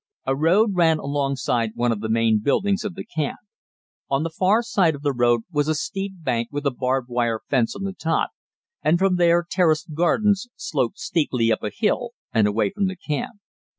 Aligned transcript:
A 0.25 0.35
road 0.35 0.71
ran 0.73 0.97
alongside 0.97 1.73
one 1.75 1.91
of 1.91 1.99
the 1.99 2.09
main 2.09 2.39
buildings 2.41 2.83
of 2.83 2.95
the 2.95 3.05
camp. 3.05 3.37
On 4.09 4.23
the 4.23 4.31
far 4.31 4.63
side 4.63 4.95
of 4.95 5.03
the 5.03 5.13
road 5.13 5.41
was 5.51 5.67
a 5.67 5.75
steep 5.75 6.13
bank 6.23 6.47
with 6.51 6.65
a 6.65 6.71
barbed 6.71 7.07
wire 7.07 7.41
fence 7.51 7.75
on 7.75 7.83
the 7.83 7.93
top, 7.93 8.31
and 8.81 8.97
from 8.97 9.17
there 9.17 9.45
terraced 9.47 9.93
gardens 9.93 10.47
sloped 10.55 10.97
steeply 10.97 11.51
up 11.51 11.61
a 11.61 11.69
hill 11.69 12.13
and 12.33 12.47
away 12.47 12.71
from 12.71 12.87
the 12.87 12.95
camp. 12.97 13.41